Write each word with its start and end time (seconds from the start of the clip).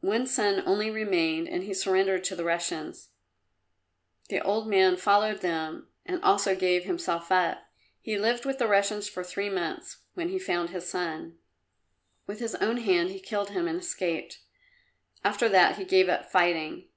One 0.00 0.26
son 0.26 0.62
only 0.64 0.90
remained, 0.90 1.46
and 1.46 1.62
he 1.64 1.74
surrendered 1.74 2.24
to 2.24 2.34
the 2.34 2.42
Russians. 2.42 3.10
The 4.30 4.40
old 4.40 4.66
man 4.66 4.96
followed 4.96 5.42
them, 5.42 5.88
and 6.06 6.24
also 6.24 6.56
gave 6.56 6.84
himself 6.84 7.30
up. 7.30 7.64
He 8.00 8.16
lived 8.18 8.46
with 8.46 8.56
the 8.56 8.66
Russians 8.66 9.10
for 9.10 9.22
three 9.22 9.50
months, 9.50 9.98
when 10.14 10.30
he 10.30 10.38
found 10.38 10.70
his 10.70 10.88
son. 10.88 11.36
With 12.26 12.40
his 12.40 12.54
own 12.54 12.78
hand 12.78 13.10
he 13.10 13.20
killed 13.20 13.50
him 13.50 13.68
and 13.68 13.78
escaped. 13.78 14.38
After 15.22 15.50
that 15.50 15.76
he 15.76 15.84
gave 15.84 16.08
up 16.08 16.32
fighting. 16.32 16.88